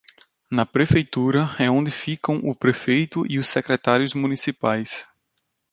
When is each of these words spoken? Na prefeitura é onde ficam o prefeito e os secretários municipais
Na 0.49 0.65
prefeitura 0.65 1.55
é 1.59 1.69
onde 1.69 1.91
ficam 1.91 2.37
o 2.37 2.55
prefeito 2.55 3.23
e 3.31 3.37
os 3.37 3.47
secretários 3.47 4.15
municipais 4.15 5.05